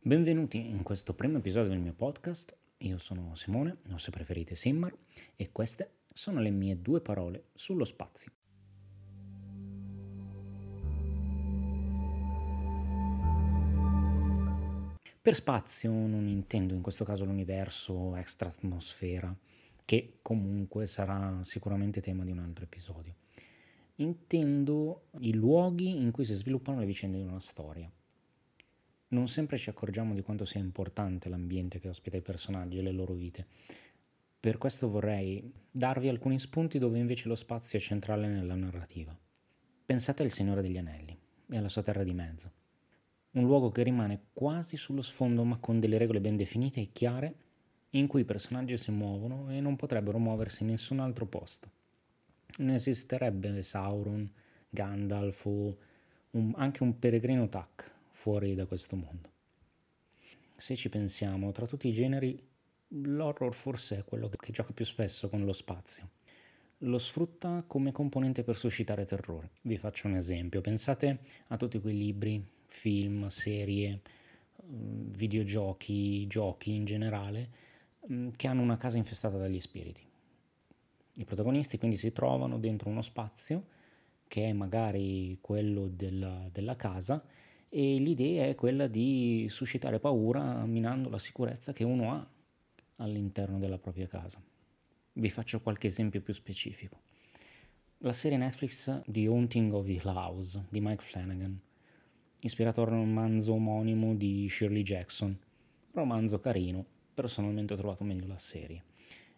[0.00, 2.56] Benvenuti in questo primo episodio del mio podcast.
[2.78, 4.96] Io sono Simone, o se preferite Simmar,
[5.34, 8.30] e queste sono le mie due parole sullo spazio.
[15.20, 19.36] Per spazio non intendo in questo caso l'universo extra atmosfera,
[19.84, 23.16] che comunque sarà sicuramente tema di un altro episodio.
[23.96, 27.90] Intendo i luoghi in cui si sviluppano le vicende di una storia.
[29.08, 32.92] Non sempre ci accorgiamo di quanto sia importante l'ambiente che ospita i personaggi e le
[32.92, 33.46] loro vite.
[34.40, 39.16] Per questo vorrei darvi alcuni spunti dove invece lo spazio è centrale nella narrativa.
[39.84, 41.18] Pensate al Signore degli Anelli
[41.50, 42.52] e alla sua terra di mezzo
[43.38, 47.34] un luogo che rimane quasi sullo sfondo ma con delle regole ben definite e chiare
[47.90, 51.70] in cui i personaggi si muovono e non potrebbero muoversi in nessun altro posto.
[52.58, 54.30] Non esisterebbe Sauron,
[54.68, 55.76] Gandalf o
[56.30, 59.30] un, anche un peregrino Tac fuori da questo mondo.
[60.56, 62.36] Se ci pensiamo, tra tutti i generi,
[62.88, 66.10] l'horror forse è quello che gioca più spesso con lo spazio.
[66.78, 69.50] Lo sfrutta come componente per suscitare terrore.
[69.62, 70.60] Vi faccio un esempio.
[70.60, 74.00] Pensate a tutti quei libri film, serie,
[74.64, 77.50] mm, videogiochi, giochi in generale,
[78.10, 80.02] mm, che hanno una casa infestata dagli spiriti.
[81.14, 83.76] I protagonisti quindi si trovano dentro uno spazio
[84.26, 87.24] che è magari quello della, della casa
[87.68, 92.26] e l'idea è quella di suscitare paura minando la sicurezza che uno ha
[92.96, 94.42] all'interno della propria casa.
[95.12, 97.00] Vi faccio qualche esempio più specifico.
[97.98, 101.60] La serie Netflix The Haunting of Hill House di Mike Flanagan
[102.40, 105.36] ispirato al romanzo omonimo di Shirley Jackson.
[105.92, 108.84] Romanzo carino, personalmente ho trovato meglio la serie.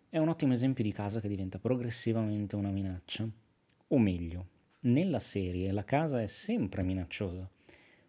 [0.09, 3.27] È un ottimo esempio di casa che diventa progressivamente una minaccia.
[3.89, 4.49] O meglio,
[4.81, 7.49] nella serie la casa è sempre minacciosa,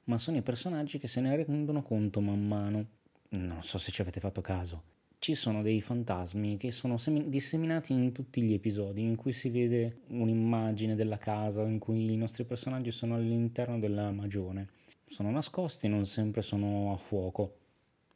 [0.05, 2.85] ma sono i personaggi che se ne rendono conto man mano.
[3.29, 4.83] Non so se ci avete fatto caso.
[5.19, 9.49] Ci sono dei fantasmi che sono semi- disseminati in tutti gli episodi, in cui si
[9.49, 14.69] vede un'immagine della casa, in cui i nostri personaggi sono all'interno della magione
[15.11, 17.57] sono nascosti, non sempre sono a fuoco.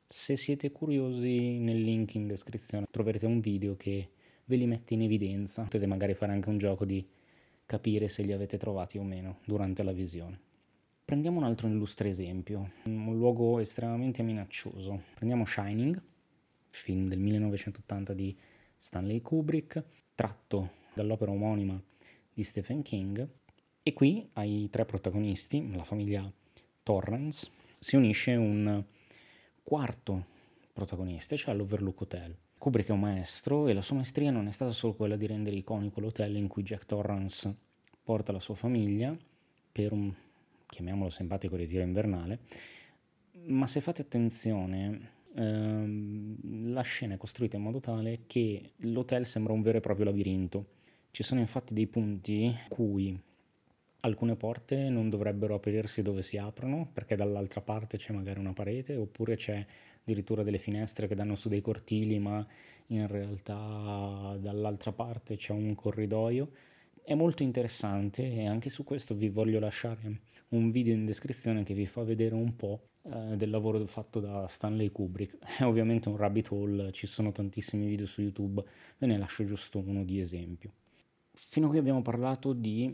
[0.07, 4.11] Se siete curiosi, nel link in descrizione troverete un video che
[4.45, 5.63] ve li mette in evidenza.
[5.63, 7.05] Potete magari fare anche un gioco di
[7.65, 10.39] capire se li avete trovati o meno durante la visione.
[11.05, 15.03] Prendiamo un altro illustre esempio, un luogo estremamente minaccioso.
[15.13, 16.01] Prendiamo Shining,
[16.69, 18.35] film del 1980 di
[18.75, 19.83] Stanley Kubrick,
[20.15, 21.79] tratto dall'opera omonima
[22.33, 23.29] di Stephen King.
[23.83, 26.27] E qui ai tre protagonisti, la famiglia
[26.81, 28.83] Torrance, si unisce un
[29.61, 30.25] quarto
[30.73, 32.35] protagonista, cioè l'Overlook Hotel.
[32.57, 35.55] Kubrick è un maestro e la sua maestria non è stata solo quella di rendere
[35.55, 37.55] iconico l'hotel in cui Jack Torrance
[38.03, 39.15] porta la sua famiglia
[39.71, 40.11] per un,
[40.75, 42.39] chiamiamolo simpatico, ritiro invernale,
[43.45, 49.53] ma se fate attenzione, ehm, la scena è costruita in modo tale che l'hotel sembra
[49.53, 50.73] un vero e proprio labirinto.
[51.11, 53.17] Ci sono infatti dei punti cui
[54.01, 58.95] alcune porte non dovrebbero aprirsi dove si aprono perché dall'altra parte c'è magari una parete
[58.95, 59.65] oppure c'è
[60.01, 62.45] addirittura delle finestre che danno su dei cortili ma
[62.87, 66.51] in realtà dall'altra parte c'è un corridoio.
[67.01, 70.19] È molto interessante e anche su questo vi voglio lasciare
[70.55, 74.47] un video in descrizione che vi fa vedere un po' eh, del lavoro fatto da
[74.47, 75.37] Stanley Kubrick.
[75.59, 78.63] È ovviamente un rabbit hole, ci sono tantissimi video su YouTube,
[78.97, 80.71] ve ne lascio giusto uno di esempio.
[81.31, 82.93] Fino a qui abbiamo parlato di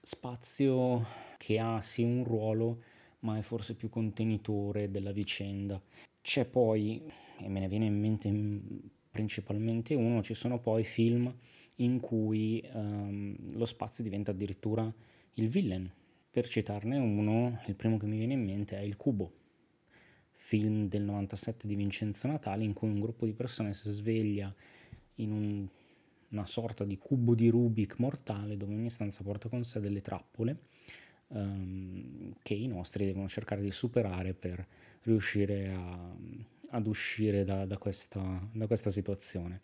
[0.00, 1.04] spazio
[1.36, 2.82] che ha sì un ruolo,
[3.20, 5.80] ma è forse più contenitore della vicenda.
[6.20, 7.02] C'è poi,
[7.38, 8.30] e me ne viene in mente
[9.10, 11.32] principalmente uno, ci sono poi film
[11.76, 14.92] in cui um, lo spazio diventa addirittura
[15.34, 15.90] il villain.
[16.32, 19.32] Per citarne uno, il primo che mi viene in mente è Il Cubo,
[20.30, 24.52] film del 97 di Vincenzo Natali in cui un gruppo di persone si sveglia
[25.16, 25.68] in un
[26.32, 30.56] una sorta di cubo di Rubik mortale dove ogni stanza porta con sé delle trappole
[31.28, 34.66] um, che i nostri devono cercare di superare per
[35.02, 36.14] riuscire a,
[36.70, 39.60] ad uscire da, da, questa, da, questa, situazione.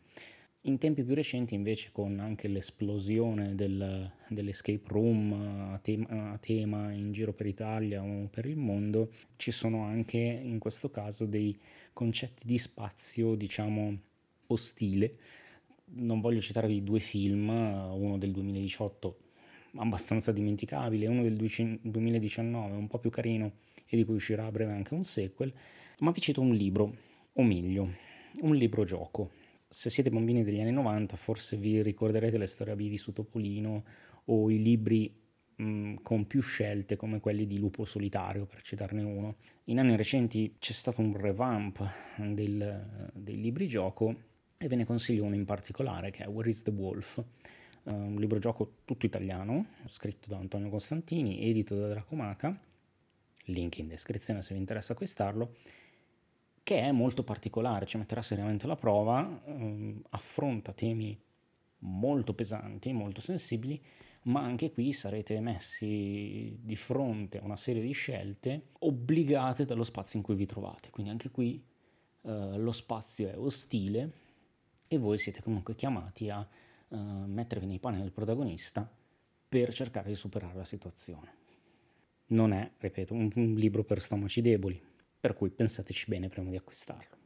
[0.63, 5.33] In tempi più recenti invece con anche l'esplosione del, dell'escape room
[5.73, 10.19] a tema, a tema in giro per Italia o per il mondo ci sono anche
[10.19, 11.57] in questo caso dei
[11.93, 13.99] concetti di spazio diciamo
[14.49, 15.13] ostile
[15.91, 19.17] non voglio citarvi due film, uno del 2018
[19.77, 23.53] abbastanza dimenticabile, uno del 2019 un po' più carino
[23.87, 25.53] e di cui uscirà a breve anche un sequel,
[26.01, 26.95] ma vi cito un libro,
[27.33, 27.91] o meglio,
[28.43, 29.31] un libro gioco.
[29.69, 33.85] Se siete bambini degli anni 90 forse vi ricorderete le storie vivi su Topolino
[34.27, 35.15] o i libri
[35.57, 39.37] mh, con più scelte come quelli di Lupo Solitario, per citarne uno.
[39.65, 41.87] In anni recenti c'è stato un revamp
[42.17, 44.15] del, dei libri gioco
[44.57, 47.23] e ve ne consiglio uno in particolare che è Where is the Wolf?
[47.85, 52.59] un libro gioco tutto italiano, scritto da Antonio Costantini, edito da Dracomaca,
[53.47, 55.55] link in descrizione se vi interessa acquistarlo,
[56.69, 61.19] che è molto particolare, ci metterà seriamente alla prova, ehm, affronta temi
[61.79, 63.83] molto pesanti, molto sensibili,
[64.25, 70.19] ma anche qui sarete messi di fronte a una serie di scelte obbligate dallo spazio
[70.19, 70.91] in cui vi trovate.
[70.91, 71.59] Quindi anche qui
[72.21, 74.13] eh, lo spazio è ostile
[74.89, 76.47] e voi siete comunque chiamati a
[76.91, 78.87] eh, mettervi nei panni del protagonista
[79.49, 81.33] per cercare di superare la situazione.
[82.27, 84.79] Non è, ripeto, un, un libro per stomaci deboli,
[85.21, 87.17] per cui pensateci bene prima di acquistarlo.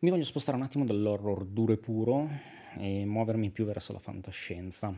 [0.00, 2.28] Mi voglio spostare un attimo dall'horror duro e puro
[2.78, 4.94] e muovermi più verso la fantascienza,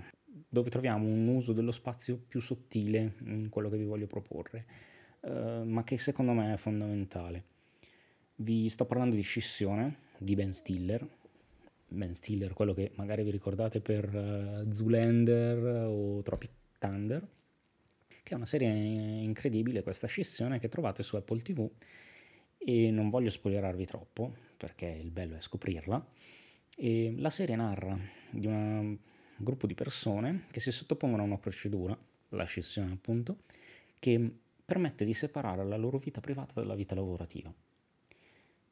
[0.48, 4.66] dove troviamo un uso dello spazio più sottile in quello che vi voglio proporre,
[5.20, 7.44] eh, ma che secondo me è fondamentale.
[8.36, 11.06] Vi sto parlando di Scissione di Ben Stiller.
[11.88, 17.28] Ben Stiller, quello che magari vi ricordate per uh, Zoolander o Tropic Thunder,
[18.22, 21.68] che è una serie incredibile, questa scissione che trovate su Apple TV
[22.64, 26.04] e non voglio spoilerarvi troppo perché il bello è scoprirla.
[26.76, 27.98] E la serie narra
[28.30, 28.96] di un
[29.36, 31.96] gruppo di persone che si sottopongono a una procedura,
[32.30, 33.38] la scissione appunto,
[33.98, 37.52] che permette di separare la loro vita privata dalla vita lavorativa.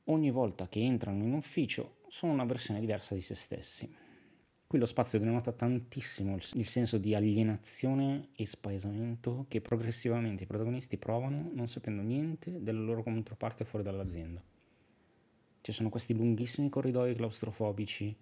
[0.04, 3.92] Ogni volta che entrano in ufficio sono una versione diversa di se stessi.
[4.70, 10.96] Qui lo spazio denota tantissimo il senso di alienazione e spaesamento che progressivamente i protagonisti
[10.96, 14.40] provano non sapendo niente della loro controparte fuori dall'azienda.
[15.60, 18.16] Ci sono questi lunghissimi corridoi claustrofobici,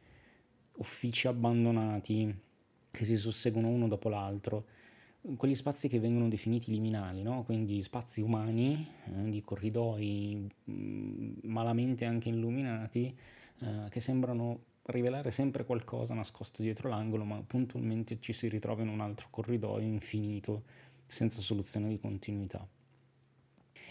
[0.77, 2.35] uffici abbandonati
[2.91, 4.65] che si susseguono uno dopo l'altro,
[5.37, 7.43] quegli spazi che vengono definiti liminali, no?
[7.43, 13.15] quindi spazi umani, eh, di corridoi mh, mm, malamente anche illuminati,
[13.61, 18.89] eh, che sembrano rivelare sempre qualcosa nascosto dietro l'angolo, ma puntualmente ci si ritrova in
[18.89, 20.65] un altro corridoio infinito,
[21.07, 22.67] senza soluzione di continuità.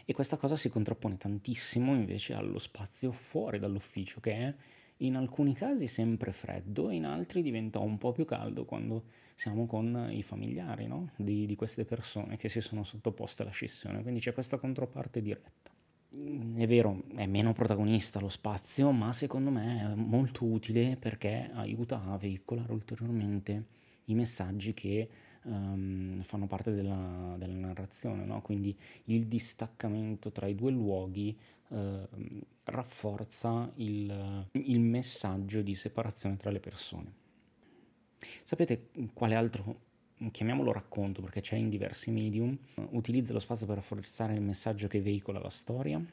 [0.06, 4.56] E questa cosa si contrappone tantissimo invece allo spazio fuori dall'ufficio, che è
[4.98, 9.04] in alcuni casi sempre freddo, in altri diventa un po' più caldo quando
[9.36, 11.12] siamo con i familiari no?
[11.16, 15.77] di, di queste persone che si sono sottoposte alla scissione, quindi c'è questa controparte diretta
[16.56, 22.02] è vero, è meno protagonista lo spazio, ma secondo me è molto utile perché aiuta
[22.04, 23.66] a veicolare ulteriormente
[24.06, 25.08] i messaggi che
[25.44, 28.42] um, fanno parte della, della narrazione, no?
[28.42, 28.76] quindi
[29.06, 31.38] il distaccamento tra i due luoghi
[31.70, 32.08] uh,
[32.64, 37.14] rafforza il, il messaggio di separazione tra le persone.
[38.44, 39.86] Sapete quale altro
[40.32, 42.58] chiamiamolo racconto perché c'è in diversi medium,
[42.92, 46.04] utilizza lo spazio per rafforzare il messaggio che veicola la storia.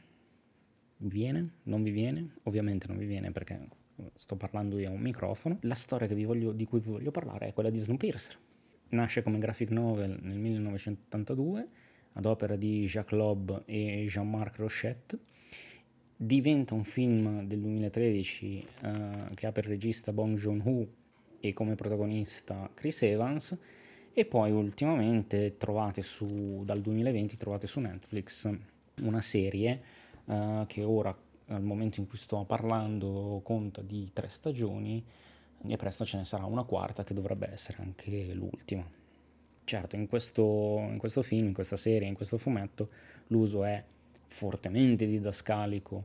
[0.96, 1.54] Vi viene?
[1.64, 2.36] Non vi viene?
[2.44, 3.68] Ovviamente non vi viene perché
[4.14, 5.58] sto parlando io a un microfono.
[5.62, 8.38] La storia voglio, di cui vi voglio parlare è quella di Snowpiercer.
[8.90, 11.68] Nasce come graphic novel nel 1982
[12.12, 15.18] ad opera di Jacques Loeb e Jean-Marc Rochette.
[16.16, 20.86] Diventa un film del 2013 eh, che ha per regista Bong Joon-ho
[21.40, 23.58] e come protagonista Chris Evans
[24.16, 28.49] e poi ultimamente trovate su, dal 2020 trovate su Netflix
[29.02, 29.82] una serie
[30.27, 31.15] uh, che ora
[31.48, 35.05] al momento in cui sto parlando conta di tre stagioni
[35.67, 38.88] e presto ce ne sarà una quarta che dovrebbe essere anche l'ultima.
[39.65, 42.91] Certo, in questo, in questo film, in questa serie, in questo fumetto
[43.29, 43.82] l'uso è
[44.27, 46.05] fortemente didascalico.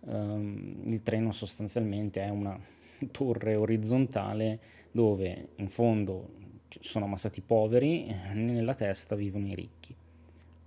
[0.00, 2.58] Um, il treno sostanzialmente è una
[3.10, 9.94] torre orizzontale dove in fondo sono ammassati i poveri, nella testa vivono i ricchi.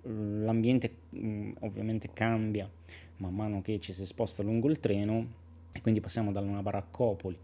[0.03, 2.69] L'ambiente mm, ovviamente cambia
[3.17, 5.27] man mano che ci si sposta lungo il treno
[5.71, 7.37] e quindi passiamo da una baraccopoli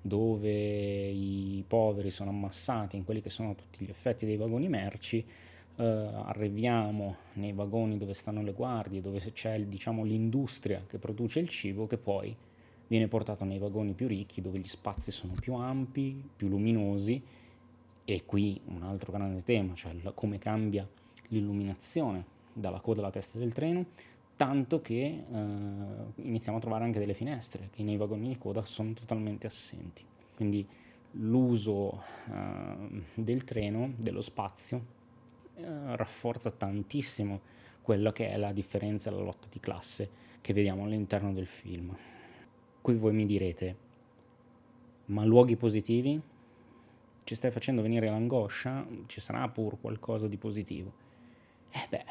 [0.00, 5.24] dove i poveri sono ammassati in quelli che sono tutti gli effetti dei vagoni merci,
[5.76, 11.48] eh, arriviamo nei vagoni dove stanno le guardie, dove c'è diciamo, l'industria che produce il
[11.48, 12.34] cibo che poi
[12.88, 17.22] viene portato nei vagoni più ricchi dove gli spazi sono più ampi, più luminosi
[18.04, 20.88] e qui un altro grande tema, cioè come cambia
[21.28, 23.86] l'illuminazione dalla coda alla testa del treno,
[24.36, 25.46] tanto che eh,
[26.16, 30.04] iniziamo a trovare anche delle finestre che nei vagoni di coda sono totalmente assenti.
[30.34, 30.66] Quindi
[31.12, 34.84] l'uso eh, del treno, dello spazio,
[35.56, 37.40] eh, rafforza tantissimo
[37.82, 40.08] quella che è la differenza e la lotta di classe
[40.40, 41.94] che vediamo all'interno del film.
[42.80, 43.76] Qui voi mi direte,
[45.06, 46.20] ma luoghi positivi?
[47.24, 50.92] Ci stai facendo venire l'angoscia, ci sarà pur qualcosa di positivo.
[51.70, 52.04] Eh beh,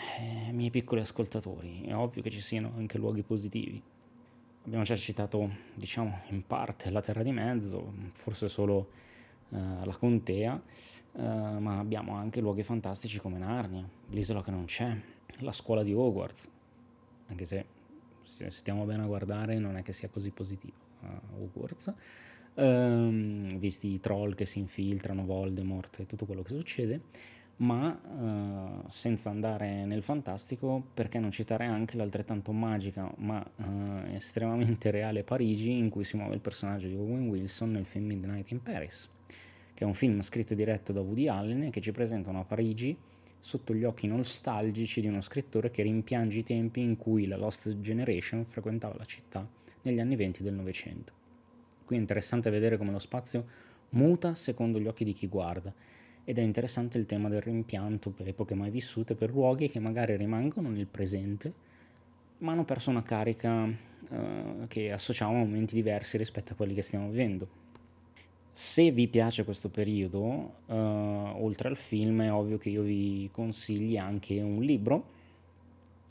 [0.47, 3.81] eh, miei piccoli ascoltatori, è ovvio che ci siano anche luoghi positivi.
[4.65, 8.89] Abbiamo già citato, diciamo, in parte la Terra di Mezzo, forse solo
[9.49, 10.61] eh, la Contea,
[11.13, 14.95] eh, ma abbiamo anche luoghi fantastici come Narnia, l'isola che non c'è,
[15.39, 16.49] la scuola di Hogwarts,
[17.27, 17.65] anche se
[18.21, 21.93] se stiamo bene a guardare non è che sia così positivo uh, Hogwarts
[22.55, 27.01] um, visti i troll che si infiltrano Voldemort e tutto quello che succede
[27.57, 34.89] ma uh, senza andare nel fantastico perché non citare anche l'altrettanto magica ma uh, estremamente
[34.89, 38.63] reale Parigi in cui si muove il personaggio di Owen Wilson nel film Midnight in
[38.63, 39.09] Paris
[39.73, 42.97] che è un film scritto e diretto da Woody Allen che ci presenta una Parigi
[43.39, 47.79] sotto gli occhi nostalgici di uno scrittore che rimpiange i tempi in cui la Lost
[47.79, 49.47] Generation frequentava la città
[49.81, 51.20] negli anni venti del Novecento.
[51.91, 53.45] Qui è interessante vedere come lo spazio
[53.89, 55.73] muta secondo gli occhi di chi guarda
[56.23, 60.15] ed è interessante il tema del rimpianto per epoche mai vissute, per luoghi che magari
[60.15, 61.53] rimangono nel presente,
[62.37, 66.81] ma hanno perso una carica eh, che associamo a momenti diversi rispetto a quelli che
[66.81, 67.45] stiamo vivendo.
[68.53, 70.19] Se vi piace questo periodo,
[70.67, 75.03] uh, oltre al film, è ovvio che io vi consigli anche un libro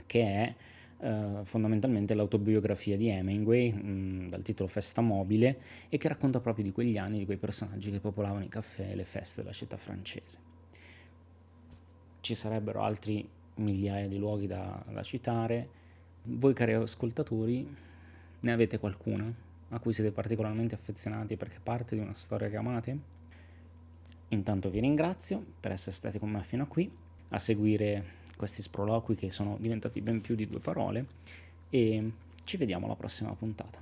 [0.05, 0.55] che è
[1.01, 6.65] uh, fondamentalmente l'autobiografia di Hemingway, mh, mm, dal titolo Festa Mobile, e che racconta proprio
[6.65, 9.77] di quegli anni, di quei personaggi che popolavano i caffè e le feste della città
[9.77, 10.39] francese.
[12.21, 13.27] Ci sarebbero altri
[13.57, 15.69] migliaia di luoghi da, da citare.
[16.25, 17.67] Voi, cari ascoltatori,
[18.41, 19.49] ne avete qualcuna?
[19.71, 22.99] a cui siete particolarmente affezionati perché parte di una storia che amate?
[24.29, 26.91] Intanto vi ringrazio per essere stati con me fino a qui,
[27.29, 28.05] a seguire
[28.41, 31.05] questi sproloqui che sono diventati ben più di due parole
[31.69, 32.11] e
[32.45, 33.81] ci vediamo alla prossima puntata.